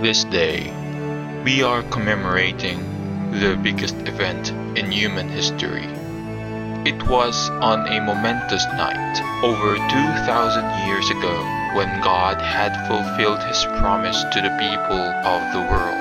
[0.00, 0.70] This day,
[1.42, 2.78] we are commemorating
[3.32, 5.86] the biggest event in human history.
[6.86, 11.34] It was on a momentous night over 2,000 years ago
[11.74, 15.98] when God had fulfilled his promise to the people of the world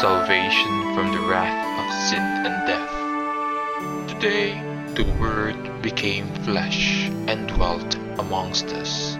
[0.00, 4.08] salvation from the wrath of sin and death.
[4.08, 4.52] Today,
[4.94, 9.16] the Word became flesh and dwelt amongst us.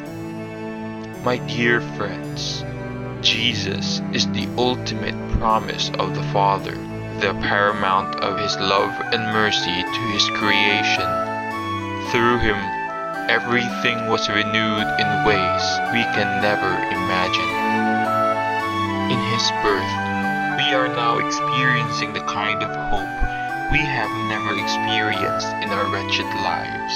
[1.23, 2.63] My dear friends,
[3.23, 6.75] Jesus is the ultimate promise of the Father,
[7.21, 11.09] the paramount of His love and mercy to His creation.
[12.13, 12.57] Through Him,
[13.29, 17.53] everything was renewed in ways we can never imagine.
[19.11, 19.97] In His birth,
[20.61, 26.27] we are now experiencing the kind of hope we have never experienced in our wretched
[26.45, 26.95] lives.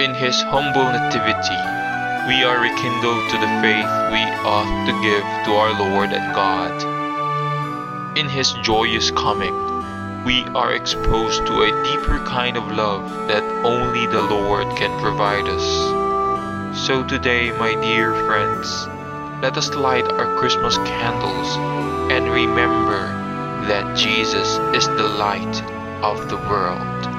[0.00, 1.75] In His humble nativity,
[2.26, 8.18] we are rekindled to the faith we ought to give to our Lord and God.
[8.18, 9.54] In His joyous coming,
[10.24, 15.46] we are exposed to a deeper kind of love that only the Lord can provide
[15.46, 16.84] us.
[16.86, 18.88] So today, my dear friends,
[19.40, 21.56] let us light our Christmas candles
[22.10, 23.06] and remember
[23.68, 25.62] that Jesus is the light
[26.02, 27.15] of the world.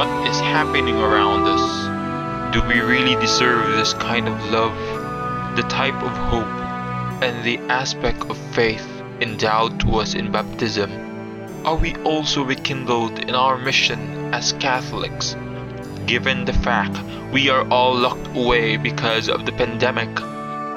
[0.00, 4.74] What is happening around us, do we really deserve this kind of love,
[5.56, 6.56] the type of hope,
[7.22, 8.88] and the aspect of faith
[9.20, 10.90] endowed to us in baptism?
[11.66, 15.36] Are we also rekindled in our mission as Catholics?
[16.06, 16.98] Given the fact
[17.30, 20.08] we are all locked away because of the pandemic,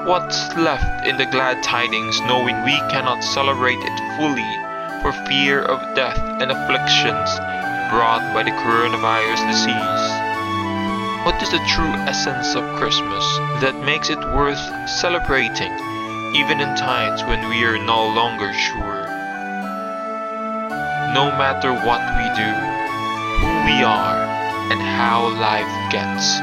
[0.06, 4.52] what's left in the glad tidings knowing we cannot celebrate it fully
[5.00, 7.53] for fear of death and afflictions
[7.90, 10.04] brought by the coronavirus disease.
[11.24, 13.24] What is the true essence of Christmas
[13.60, 15.72] that makes it worth celebrating,
[16.34, 19.04] even in times when we are no longer sure?
[21.12, 22.50] No matter what we do,
[23.40, 24.20] who we are,
[24.70, 26.40] and how life gets,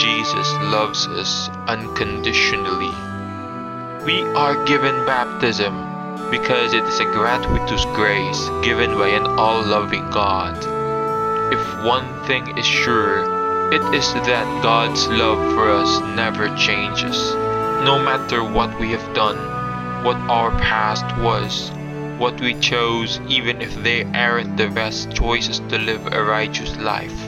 [0.00, 2.94] Jesus loves us unconditionally.
[4.04, 5.87] We are given baptism
[6.30, 10.56] because it is a gratuitous grace given by an all loving God.
[11.52, 17.34] If one thing is sure, it is that God's love for us never changes.
[17.84, 19.36] No matter what we have done,
[20.04, 21.70] what our past was,
[22.18, 27.18] what we chose, even if they aren't the best choices to live a righteous life.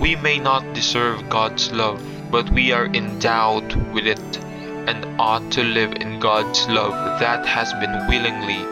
[0.00, 4.40] We may not deserve God's love, but we are endowed with it
[4.88, 8.62] and ought to live in God's love that has been willingly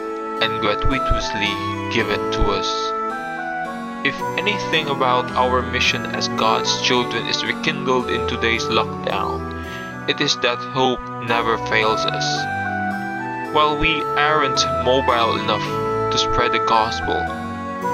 [0.41, 1.53] and gratuitously
[1.93, 2.69] given to us.
[4.05, 9.39] If anything about our mission as God's children is rekindled in today's lockdown,
[10.09, 12.27] it is that hope never fails us.
[13.53, 17.19] While we aren't mobile enough to spread the gospel,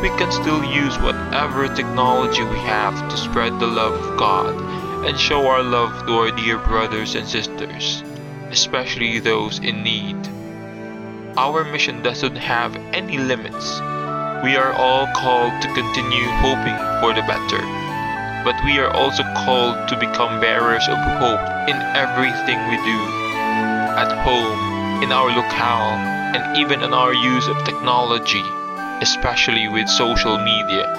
[0.01, 5.19] we can still use whatever technology we have to spread the love of God and
[5.19, 8.03] show our love to our dear brothers and sisters,
[8.49, 10.17] especially those in need.
[11.37, 13.81] Our mission doesn't have any limits
[14.45, 17.63] we are all called to continue hoping for the better,
[18.43, 22.99] but we are also called to become bearers of hope in everything we do,
[23.97, 25.97] at home, in our locale,
[26.37, 28.45] and even in our use of technology,
[29.01, 30.93] especially with social media.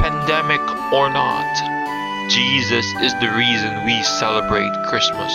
[0.00, 1.50] Pandemic or not,
[2.38, 5.32] Jesus is the reason we celebrate Christmas.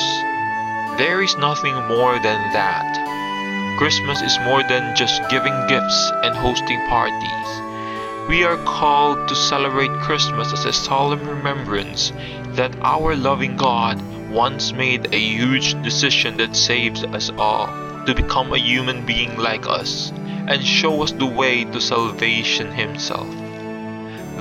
[0.98, 3.78] There is nothing more than that.
[3.78, 8.30] Christmas is more than just giving gifts and hosting parties.
[8.30, 12.14] We are called to celebrate Christmas as a solemn remembrance
[12.56, 14.02] that our loving God
[14.32, 17.68] once made a huge decision that saves us all
[18.06, 20.14] to become a human being like us
[20.48, 23.30] and show us the way to salvation Himself.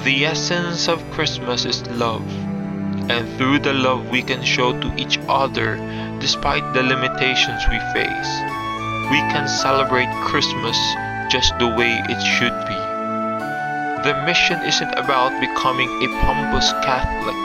[0.05, 2.23] The essence of Christmas is love,
[3.11, 5.77] and through the love we can show to each other
[6.21, 8.63] despite the limitations we face
[9.13, 10.79] we can celebrate Christmas
[11.29, 12.75] just the way it should be.
[14.09, 17.37] The mission isn't about becoming a pompous Catholic.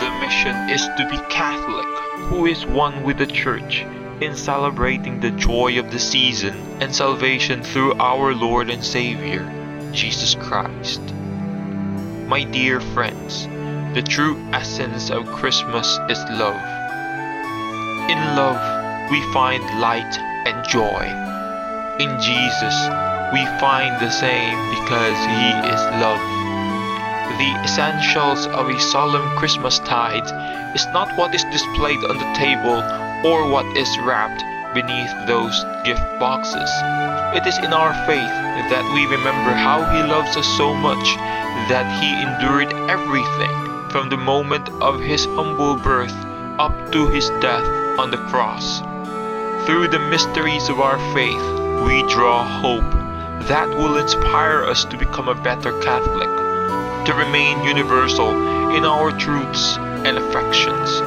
[0.00, 1.86] The mission is to be Catholic,
[2.28, 3.84] who is one with the Church
[4.22, 9.44] in celebrating the joy of the season and salvation through our Lord and Savior,
[9.92, 11.02] Jesus Christ.
[12.26, 13.48] My dear friends,
[13.94, 16.62] the true essence of Christmas is love.
[18.06, 20.14] In love, we find light
[20.46, 21.02] and joy.
[21.98, 22.76] In Jesus,
[23.34, 26.22] we find the same because He is love.
[27.34, 30.30] The essentials of a solemn Christmas tide
[30.76, 32.78] is not what is displayed on the table
[33.26, 36.70] or what is wrapped beneath those gift boxes.
[37.34, 38.38] It is in our faith
[38.70, 41.16] that we remember how He loves us so much
[41.66, 46.14] that He endured everything from the moment of His humble birth
[46.58, 47.66] up to His death
[47.98, 48.80] on the cross.
[49.66, 51.42] Through the mysteries of our faith,
[51.84, 52.88] we draw hope
[53.48, 56.28] that will inspire us to become a better Catholic,
[57.06, 58.30] to remain universal
[58.76, 61.00] in our truths and affections,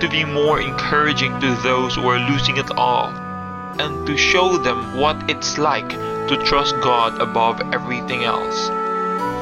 [0.00, 3.08] to be more encouraging to those who are losing it all,
[3.80, 5.90] and to show them what it's like
[6.28, 8.70] to trust God above everything else.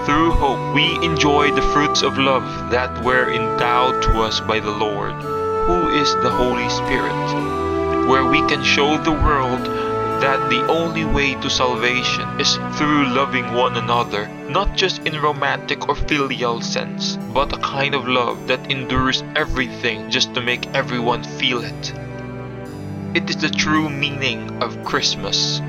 [0.07, 4.71] Through hope, we enjoy the fruits of love that were endowed to us by the
[4.71, 9.61] Lord, who is the Holy Spirit, where we can show the world
[10.23, 15.89] that the only way to salvation is through loving one another, not just in romantic
[15.89, 21.23] or filial sense, but a kind of love that endures everything just to make everyone
[21.25, 21.95] feel it.
[23.15, 25.61] It is the true meaning of Christmas.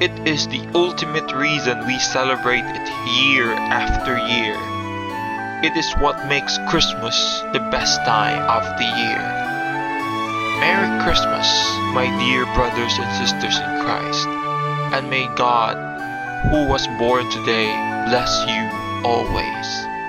[0.00, 2.88] It is the ultimate reason we celebrate it
[3.20, 4.56] year after year.
[5.62, 7.14] It is what makes Christmas
[7.52, 9.20] the best time of the year.
[10.56, 11.46] Merry Christmas,
[11.92, 14.26] my dear brothers and sisters in Christ,
[14.96, 15.76] and may God,
[16.48, 17.68] who was born today,
[18.08, 19.66] bless you always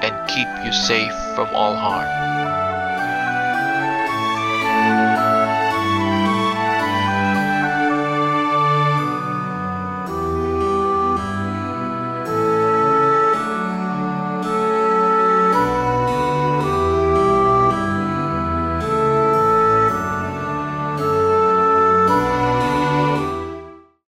[0.07, 2.60] and keep you safe from all harm.